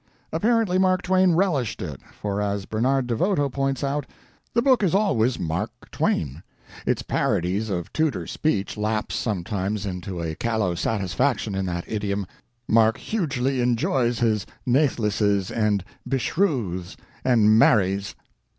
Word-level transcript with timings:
Apparently 0.33 0.79
Mark 0.79 1.03
Twain 1.03 1.33
relished 1.33 1.79
it, 1.79 2.01
for 2.11 2.41
as 2.41 2.65
Bernard 2.65 3.05
DeVoto 3.05 3.49
points 3.51 3.83
out, 3.83 4.07
"The 4.55 4.61
book 4.63 4.81
is 4.81 4.95
always 4.95 5.37
Mark 5.37 5.91
Twain. 5.91 6.41
Its 6.87 7.03
parodies 7.03 7.69
of 7.69 7.93
Tudor 7.93 8.25
speech 8.25 8.77
lapse 8.77 9.13
sometimes 9.15 9.85
into 9.85 10.19
a 10.19 10.33
callow 10.33 10.73
satisfaction 10.73 11.53
in 11.53 11.67
that 11.67 11.85
idiom 11.87 12.25
Mark 12.67 12.97
hugely 12.97 13.61
enjoys 13.61 14.17
his 14.17 14.47
nathlesses 14.65 15.51
and 15.51 15.83
beshrews 16.09 16.97
and 17.23 17.59
marrys." 17.59 18.15